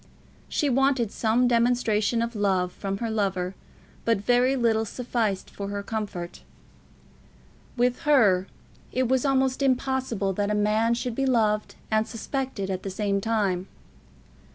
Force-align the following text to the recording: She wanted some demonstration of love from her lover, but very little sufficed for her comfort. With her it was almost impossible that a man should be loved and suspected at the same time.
She 0.49 0.67
wanted 0.67 1.11
some 1.11 1.47
demonstration 1.47 2.23
of 2.23 2.35
love 2.35 2.71
from 2.71 2.97
her 2.97 3.11
lover, 3.11 3.53
but 4.03 4.17
very 4.17 4.55
little 4.55 4.83
sufficed 4.83 5.51
for 5.51 5.67
her 5.67 5.83
comfort. 5.83 6.41
With 7.77 7.99
her 7.99 8.47
it 8.91 9.07
was 9.07 9.25
almost 9.27 9.61
impossible 9.61 10.33
that 10.33 10.49
a 10.49 10.55
man 10.55 10.95
should 10.95 11.13
be 11.13 11.27
loved 11.27 11.75
and 11.91 12.07
suspected 12.07 12.71
at 12.71 12.81
the 12.81 12.89
same 12.89 13.21
time. 13.21 13.67